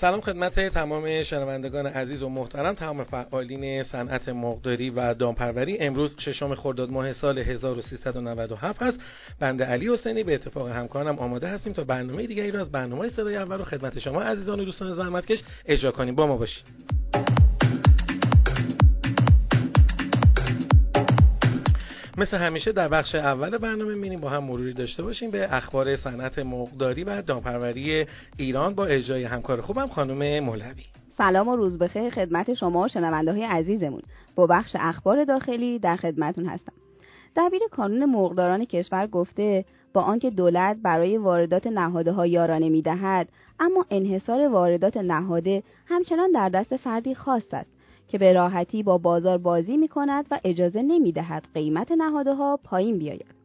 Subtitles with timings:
[0.00, 2.74] سلام خدمت تمام شنوندگان عزیز و محترم.
[2.74, 9.00] تمام فعالین صنعت مرغداری و دامپروری امروز ششم خرداد ماه سال 1397 هست.
[9.40, 13.36] بنده علی حسینی به اتفاق همکارم آماده هستیم تا برنامه دیگری را از برنامه صدای
[13.36, 16.14] اول رو خدمت شما عزیزان و دوستان زحمتکش اجرا کنیم.
[16.14, 16.99] با ما باشید.
[22.20, 26.38] مثل همیشه در بخش اول برنامه میریم با هم مروری داشته باشیم به اخبار صنعت
[26.38, 28.06] مرغداری و دامپروری
[28.36, 30.84] ایران با اجرای همکار خوبم خانم مولوی.
[31.10, 34.02] سلام و روز بخیر خدمت شما شنونده های عزیزمون.
[34.34, 36.72] با بخش اخبار داخلی در خدمتون هستم.
[37.36, 43.28] دبیر کانون مرغداران کشور گفته با آنکه دولت برای واردات نهاده ها یارانه می‌دهد
[43.60, 47.79] اما انحصار واردات نهاده همچنان در دست فردی خاص است.
[48.10, 52.58] که به راحتی با بازار بازی می کند و اجازه نمی دهد قیمت نهاده ها
[52.64, 53.40] پایین بیاید.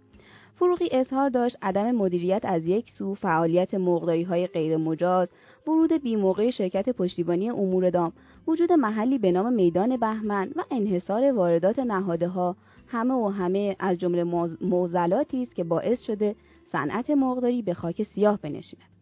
[0.55, 5.27] فروغی اظهار داشت عدم مدیریت از یک سو فعالیت مقداری های غیر مجاز،
[5.67, 8.13] ورود بیموقع شرکت پشتیبانی امور دام،
[8.47, 12.55] وجود محلی به نام میدان بهمن و انحصار واردات نهاده ها
[12.87, 14.23] همه و همه از جمله
[14.61, 16.35] موزلاتی است که باعث شده
[16.71, 18.94] صنعت مرغداری به خاک سیاه بنشیند.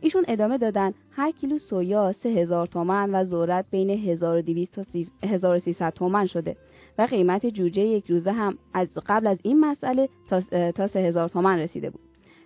[0.00, 4.84] ایشون ادامه دادن هر کیلو سویا 3000 تومن و ذرت بین 1200 تا
[5.22, 6.56] 1300 تومن شده
[6.98, 10.40] و قیمت جوجه یک روزه هم از قبل از این مسئله تا
[10.70, 12.00] تا 3000 تومن رسیده بود.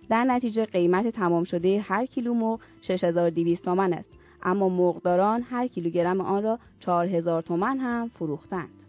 [0.09, 4.09] در نتیجه قیمت تمام شده هر کیلو مرغ 6200 تومن است
[4.43, 8.82] اما مرغداران هر کیلوگرم آن را 4000 تومن هم فروختند.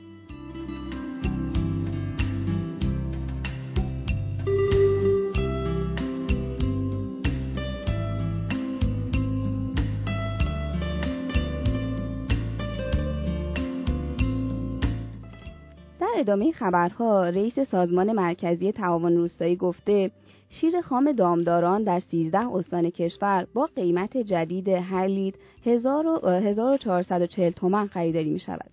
[16.24, 20.10] ادامه خبرها رئیس سازمان مرکزی تعاون روستایی گفته
[20.50, 28.30] شیر خام دامداران در 13 استان کشور با قیمت جدید هر لیتر 1440 تومان خریداری
[28.30, 28.70] می شود.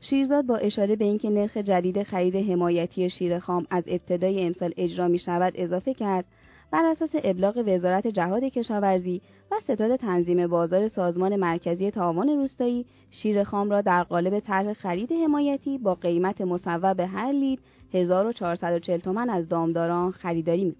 [0.00, 5.08] شیرزاد با اشاره به اینکه نرخ جدید خرید حمایتی شیر خام از ابتدای امسال اجرا
[5.08, 6.24] می شود اضافه کرد
[6.72, 9.20] بر اساس ابلاغ وزارت جهاد کشاورزی
[9.50, 15.12] و ستاد تنظیم بازار سازمان مرکزی تعاون روستایی شیر خام را در قالب طرح خرید
[15.12, 20.74] حمایتی با قیمت مصوب هر لیتر 1440 تومان از دامداران خریداری می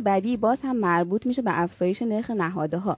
[0.00, 2.96] بعدی باز هم مربوط میشه به افزایش نرخ نهاده ها.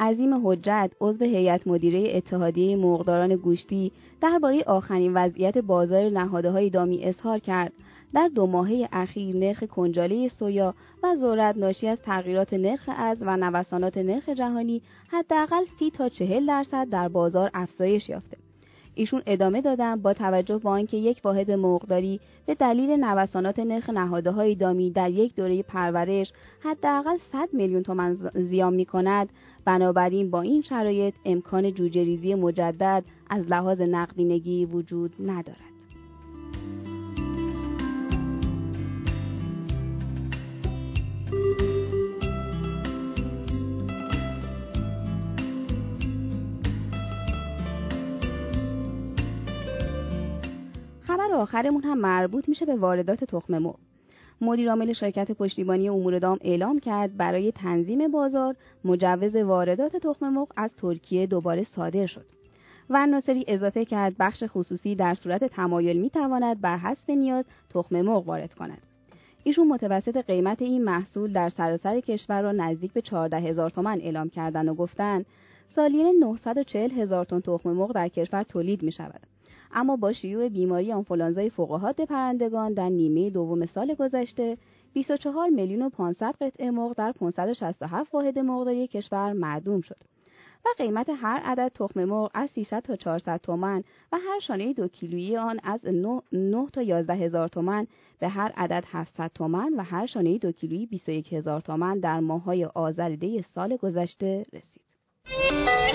[0.00, 7.04] عظیم حجت عضو هیئت مدیره اتحادیه مرغداران گوشتی درباره آخرین وضعیت بازار نهاده های دامی
[7.04, 7.72] اظهار کرد
[8.14, 13.36] در دو ماهه اخیر نرخ کنجاله سویا و ذرت ناشی از تغییرات نرخ از و
[13.36, 18.36] نوسانات نرخ جهانی حداقل سی تا چهل درصد در بازار افزایش یافته
[18.94, 24.30] ایشون ادامه دادن با توجه به آنکه یک واحد مرغداری به دلیل نوسانات نرخ نهاده
[24.30, 29.28] های دامی در یک دوره پرورش حداقل 100 میلیون تومان زیان می کند
[29.64, 35.69] بنابراین با این شرایط امکان جوجه مجدد از لحاظ نقدینگی وجود ندارد.
[51.50, 53.76] آخرمون هم مربوط میشه به واردات تخم مرغ.
[54.40, 60.70] مدیرعامل شرکت پشتیبانی امور دام اعلام کرد برای تنظیم بازار مجوز واردات تخم مرغ از
[60.76, 62.26] ترکیه دوباره صادر شد.
[62.90, 68.28] و ناصری اضافه کرد بخش خصوصی در صورت تمایل می‌تواند بر حسب نیاز تخم مرغ
[68.28, 68.86] وارد کند.
[69.44, 74.28] ایشون متوسط قیمت این محصول در سراسر کشور را نزدیک به 14 هزار تومن اعلام
[74.28, 75.26] کردن و گفتند
[75.74, 79.39] سالیانه 940 هزار تن تخم مرغ در کشور تولید می شود.
[79.72, 84.58] اما با شیوع بیماری آنفولانزای فوقهات پرندگان در نیمه دوم سال گذشته
[84.92, 89.96] 24 میلیون و 500 قطعه مرغ در 567 واحد مرغداری کشور معدوم شد
[90.64, 94.88] و قیمت هر عدد تخم مرغ از 300 تا 400 تومان و هر شانه دو
[94.88, 97.86] کیلویی آن از 9, 9 تا 11 هزار تومان
[98.18, 102.64] به هر عدد 700 تومان و هر شانه دو کیلویی 21 هزار تومان در ماههای
[102.64, 103.16] آذر
[103.54, 105.89] سال گذشته رسید.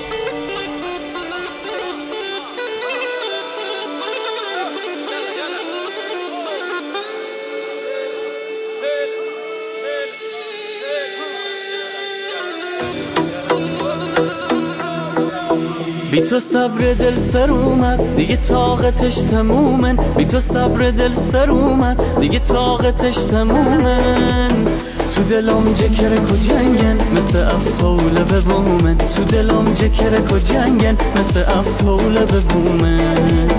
[16.16, 18.16] بی تو صبر دل سر اومد.
[18.16, 22.20] دیگه طاقتش تمومن بی تو صبر دل سر اومد.
[22.20, 24.66] دیگه طاقتش تمومن
[25.16, 31.40] تو دلم جکرک و جنگن مثل افتوله به بومن تو دلم جکرک و جنگن مثل
[31.60, 33.50] افتوله به بومن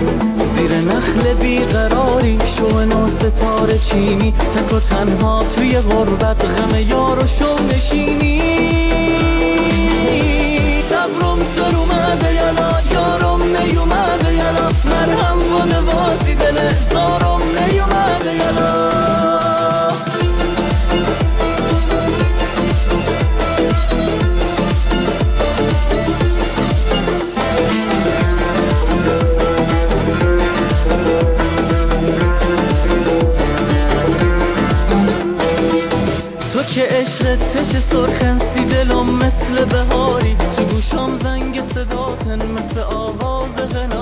[0.57, 4.33] زیر نخل بیقراری شو نو ستاره چینی.
[4.33, 8.86] تک و تنها توی غربت غم یار شو نشینی.
[42.45, 43.96] مثل آواز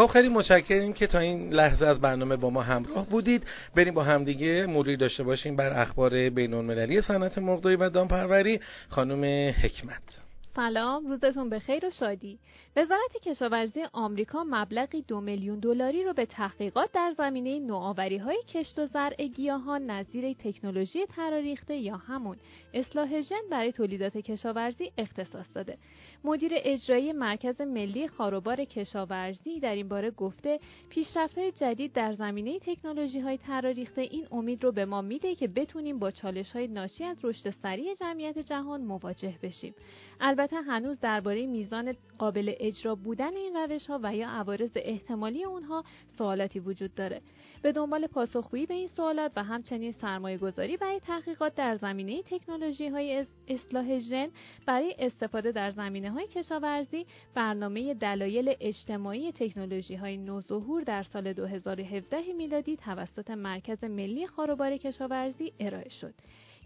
[0.00, 3.46] خب خیلی متشکریم که تا این لحظه از برنامه با ما همراه بودید.
[3.74, 8.60] بریم با همدیگه مروری داشته باشیم بر اخبار بین المللی صنعت مرغداری و دامپروری.
[8.88, 9.24] خانم
[9.62, 10.29] حکمت.
[10.56, 12.38] سلام روزتون به خیر و شادی
[12.76, 18.78] وزارت کشاورزی آمریکا مبلغی دو میلیون دلاری رو به تحقیقات در زمینه نوآوری های کشت
[18.78, 22.36] و زرع گیاهان نظیر تکنولوژی تراریخته یا همون
[22.74, 25.78] اصلاح ژن برای تولیدات کشاورزی اختصاص داده
[26.24, 33.38] مدیر اجرایی مرکز ملی خاروبار کشاورزی در این باره گفته پیشرفت‌های جدید در زمینه تکنولوژی‌های
[33.38, 37.94] تراریخته این امید رو به ما میده که بتونیم با چالش‌های ناشی از رشد سریع
[37.94, 39.74] جمعیت جهان مواجه بشیم.
[40.20, 45.84] البته هنوز درباره میزان قابل اجرا بودن این روش‌ها و یا عوارض احتمالی اونها
[46.18, 47.20] سوالاتی وجود داره.
[47.62, 52.88] به دنبال پاسخگویی به این سوالات و همچنین سرمایه گذاری برای تحقیقات در زمینه تکنولوژی
[52.88, 54.28] های اصلاح ژن
[54.66, 62.32] برای استفاده در زمینه های کشاورزی برنامه دلایل اجتماعی تکنولوژی های نوظهور در سال 2017
[62.32, 66.14] میلادی توسط مرکز ملی خاروبار کشاورزی ارائه شد.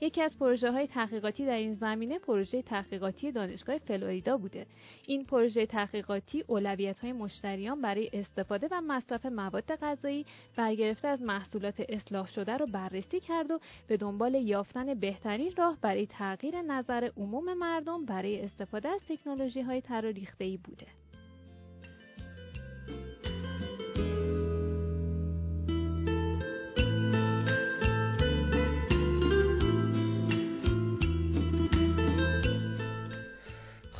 [0.00, 4.66] یکی از پروژه های تحقیقاتی در این زمینه پروژه تحقیقاتی دانشگاه فلوریدا بوده.
[5.06, 10.26] این پروژه تحقیقاتی اولویت های مشتریان برای استفاده و مصرف مواد غذایی
[10.56, 16.06] برگرفته از محصولات اصلاح شده را بررسی کرد و به دنبال یافتن بهترین راه برای
[16.06, 21.03] تغییر نظر عموم مردم برای استفاده از تکنولوژی های تراریخته بوده.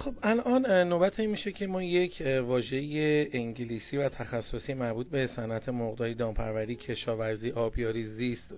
[0.05, 2.79] خب الان نوبت این میشه که ما یک واژه
[3.33, 8.55] انگلیسی و تخصصی مربوط به صنعت مرغداری دامپروری کشاورزی آبیاری زیست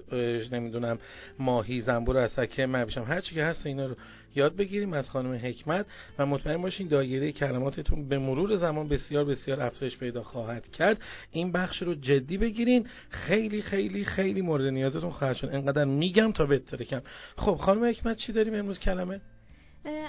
[0.52, 0.98] نمی‌دونم
[1.38, 3.96] ماهی زنبور اسکه مبشم هر چی که هست اینا رو
[4.34, 5.87] یاد بگیریم از خانم حکمت
[6.19, 10.99] و مطمئن باشین دایره کلماتتون به مرور زمان بسیار بسیار افزایش پیدا خواهد کرد.
[11.32, 12.87] این بخش رو جدی بگیرین.
[13.08, 15.49] خیلی خیلی خیلی مورد نیازتون خواهد شد.
[15.52, 17.02] انقدر میگم تا بترکم
[17.37, 19.20] خب خانم حکمت چی داریم امروز کلمه؟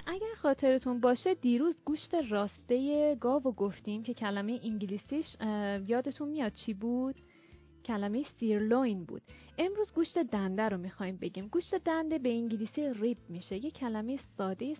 [0.07, 5.35] اگر خاطرتون باشه دیروز گوشت راسته گاو گفتیم که کلمه انگلیسیش
[5.87, 7.15] یادتون میاد چی بود؟
[7.85, 9.21] کلمه sirloin بود.
[9.57, 11.47] امروز گوشت دنده رو می‌خوایم بگیم.
[11.47, 13.65] گوشت دنده به انگلیسی rib میشه.
[13.65, 14.75] یه کلمه ساده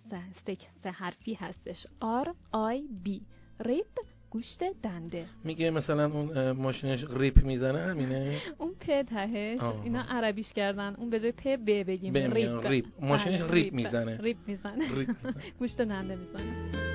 [0.82, 1.86] سه حرفی هستش.
[2.24, 2.28] R
[2.74, 3.20] I B.
[3.60, 3.86] rib
[4.30, 5.26] گوشت دنده.
[5.44, 10.94] میگه مثلا اون ماشینش ریپ می‌زنه همینه؟ اون پ تهش اینا عربیش کردن.
[10.98, 12.14] اون به جای پ ب بگیم
[12.62, 12.86] ریپ.
[13.00, 14.18] ماشینش ریپ می‌زنه.
[14.20, 15.06] ریپ می‌زنه.
[15.58, 16.87] گوشت دنده می‌زنه.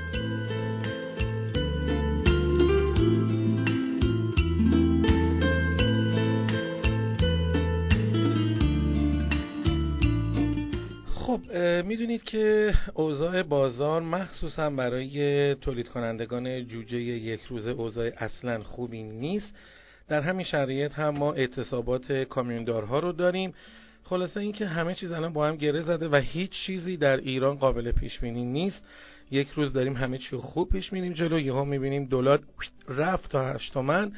[11.33, 19.03] خب می‌دونید که اوضاع بازار مخصوصا برای تولید کنندگان جوجه یک روزه اوضاع اصلا خوبی
[19.03, 19.53] نیست.
[20.07, 23.53] در همین شرایط هم ما اعتصابات کامیوندارها رو داریم.
[24.03, 27.91] خلاصه اینکه همه چیز الان با هم گره زده و هیچ چیزی در ایران قابل
[27.91, 28.81] پیش بینی نیست.
[29.31, 32.39] یک روز داریم همه چی خوب پیش بینیم جلو یهو می‌بینیم دلار
[32.87, 34.11] رفت تا 8 تومن.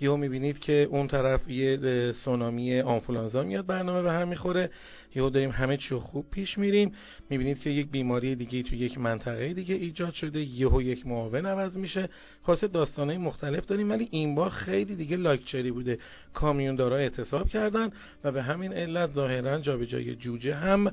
[0.00, 4.70] یا می‌بینید که اون طرف یه سونامی آنفولانزا میاد برنامه به هم می‌خوره.
[5.14, 6.92] یا داریم همه چی خوب پیش میریم.
[7.30, 10.40] می‌بینید که یک بیماری دیگه تو یک منطقه دیگه ایجاد شده.
[10.40, 12.08] یهو یک معاون عوض میشه.
[12.42, 15.98] خاصه داستانهای مختلف داریم ولی این بار خیلی دیگه لاکچری بوده.
[16.34, 17.90] کامیوندارا اعتصاب کردن
[18.24, 20.92] و به همین علت ظاهرا جابجایی جوجه هم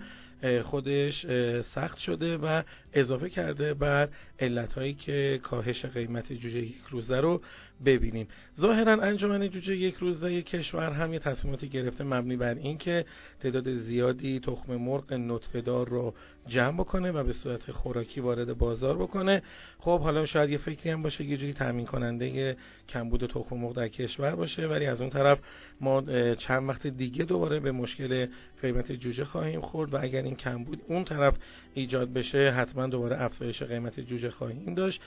[0.64, 1.26] خودش
[1.62, 2.62] سخت شده و
[2.94, 4.10] اضافه کرده بر
[4.40, 7.42] علتهایی که کاهش قیمت جوجه یک روزه رو
[7.86, 8.28] ببینیم.
[8.60, 13.06] ظاهرا انجمن جوجه یک روزه کشور هم یه تصمیماتی گرفته مبنی بر اینکه
[13.40, 16.14] تعداد زیادی تخم مرغ نطفه‌دار رو
[16.48, 19.42] جمع بکنه و به صورت خوراکی وارد بازار بکنه.
[19.80, 22.58] خب حالا شاید یه فکری هم باشه یه جوری تامین کننده
[22.90, 25.40] کمبود تخم مرغ در کشور باشه ولی از اون طرف
[25.82, 26.02] ما
[26.36, 28.28] چند وقت دیگه دوباره به مشکل
[28.62, 31.34] قیمت جوجه خواهیم خورد و اگر این کمبود اون طرف
[31.74, 35.02] ایجاد بشه حتما دوباره افزایش قیمت جوجه خواهیم داشت.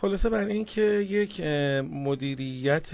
[0.00, 1.40] خلاصه بر این که یک
[1.90, 2.88] مدیریت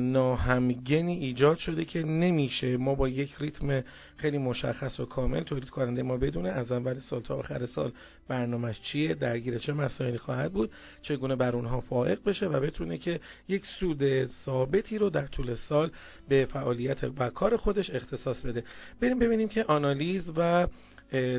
[0.00, 3.84] ناهمگنی ایجاد شده که نمیشه ما با یک ریتم
[4.16, 6.48] خیلی مشخص و کامل تولید کننده ما بدونه.
[6.48, 7.92] از اول سال تا آخر سال
[8.28, 10.70] برنامهش چیه درگیر چه مسائلی خواهد بود
[11.02, 15.90] چگونه بر اونها فائق بشه و بتونه که یک سود ثابتی رو در طول سال
[16.28, 18.64] به فعالیت و کار خودش اختصاص بده.
[19.00, 20.66] بریم ببینیم که آنالیز و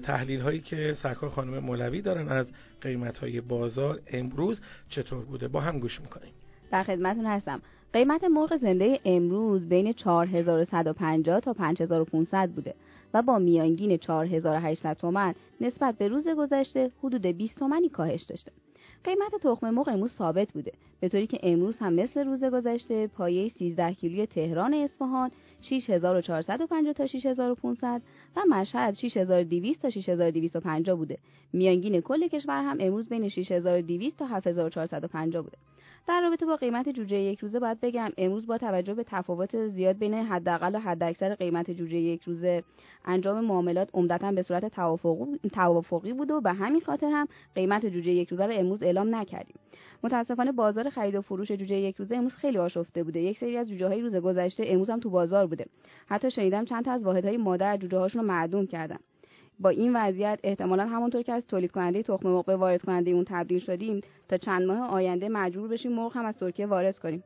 [0.04, 2.46] تحلیل هایی که سرکار خانم مولوی دارن از
[2.82, 6.32] قیمت های بازار امروز چطور بوده؟ با هم گوش می‌کنیم.
[6.72, 7.62] در خدمتون هستم.
[7.94, 12.74] قیمت مرغ زنده امروز بین 4150 تا 5500 بوده
[13.14, 18.52] و با میانگین 4800 تومن نسبت به روز گذشته حدود 20 تومنی کاهش داشته.
[19.04, 23.50] قیمت تخم مرغ امروز ثابت بوده به طوری که امروز هم مثل روز گذشته پایه
[23.50, 28.02] 13 کیلوی تهران اصفهان 6450 تا 6500
[28.36, 31.18] و مشهد 6200 تا 6250 بوده.
[31.54, 35.58] میانگین کل کشور هم امروز بین 6200 تا 7450 بوده.
[36.08, 39.98] در رابطه با قیمت جوجه یک روزه باید بگم امروز با توجه به تفاوت زیاد
[39.98, 42.64] بین حداقل و حداکثر قیمت جوجه یک روزه
[43.06, 44.66] انجام معاملات عمدتا به صورت
[45.54, 49.56] توافقی بود و به همین خاطر هم قیمت جوجه یک روزه رو امروز اعلام نکردیم.
[50.04, 53.20] متاسفانه بازار خرید و فروش جوجه یک روزه امروز خیلی آشفته بوده.
[53.20, 55.66] یک سری از جوجه های روز گذشته امروز هم تو بازار بوده.
[56.08, 59.00] حتی شنیدم چند تا از واحدهای مادر جوجه هاشون رو معدوم کردن.
[59.62, 63.26] با این وضعیت احتمالا همونطور که از تولید کننده تخم مرغ به وارد کننده اون
[63.28, 67.24] تبدیل شدیم تا چند ماه آینده مجبور بشیم مرغ هم از ترکیه وارد کنیم.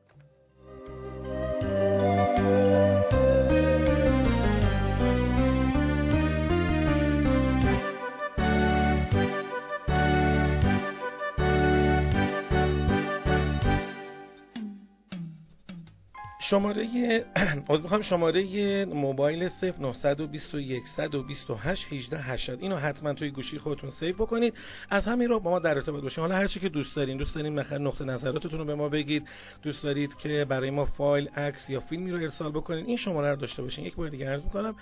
[16.50, 17.26] شماره
[17.70, 19.50] از می‌خوام شماره موبایل
[19.80, 24.54] 0921 128 18 80 اینو حتما توی گوشی خودتون سیو بکنید.
[24.90, 27.36] از همین رو با ما در ارتباط باشین حالا هر چی که دوست دارین دوست
[27.36, 29.28] دارین مثلا نقطه نظراتتون رو به ما بگید.
[29.64, 33.36] دوست دارید که برای ما فایل عکس یا فیلمی رو ارسال بکنید این شماره رو
[33.36, 33.86] داشته باشین.
[33.86, 34.76] یک بار دیگه عرض می‌کنم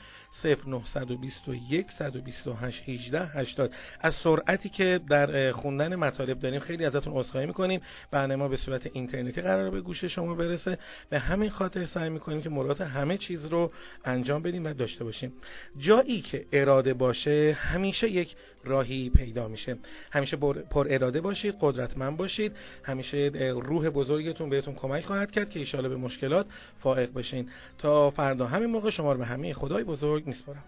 [0.43, 7.81] 0921 128 18 80 از سرعتی که در خوندن مطالب داریم خیلی ازتون عذرخواهی می‌کنیم.
[8.11, 10.77] برنامه ما به صورت اینترنتی قرار به گوش شما برسه.
[11.09, 13.71] به همین خاطر سعی می‌کنیم که مراد همه چیز رو
[14.05, 15.33] انجام بدیم و داشته باشیم.
[15.77, 19.77] جایی که اراده باشه همیشه یک راهی پیدا میشه.
[20.11, 20.37] همیشه
[20.69, 22.51] پر اراده باشید قدرتمند باشید.
[22.83, 23.31] همیشه
[23.63, 26.45] روح بزرگتون بهتون کمک خواهد کرد که ایشالا به مشکلات
[26.79, 27.49] فائق بشین.
[27.77, 30.63] تا فردا همین موقع شما رو به همه خدای بزرگ میسپارم.